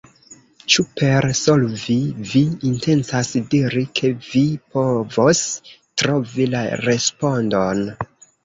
Ĉu 0.75 0.83
per 1.01 1.25
'solvi' 1.39 2.29
vi 2.31 2.41
intencas 2.71 3.29
diri 3.53 3.85
ke 4.01 4.11
vi 4.31 4.43
povos 4.77 5.45
trovi 6.05 6.49
la 6.59 6.67
respondon? 6.89 7.89